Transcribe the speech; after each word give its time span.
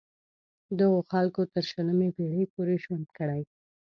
دغو 0.79 0.99
خلکو 1.11 1.41
تر 1.53 1.63
شلمې 1.71 2.09
پیړۍ 2.15 2.43
پورې 2.53 2.75
ژوند 2.83 3.05
کړی. 3.17 3.41